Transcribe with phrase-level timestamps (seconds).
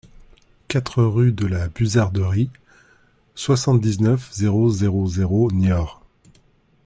[0.67, 2.49] quatre rue de la Buzarderie,
[3.35, 6.01] soixante-dix-neuf, zéro zéro zéro, Niort